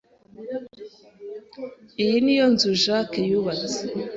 Iyi 2.03 2.17
niyo 2.23 2.45
nzu 2.53 2.69
Jack 2.83 3.09
yubatse. 3.29 3.81